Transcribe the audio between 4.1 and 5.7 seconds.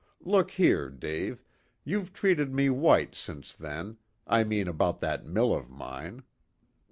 I mean about that mill of